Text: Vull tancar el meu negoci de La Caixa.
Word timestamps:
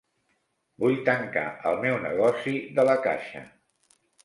Vull 0.83 0.97
tancar 1.09 1.43
el 1.73 1.77
meu 1.85 1.99
negoci 2.07 2.57
de 2.81 2.89
La 2.91 2.99
Caixa. 3.07 3.47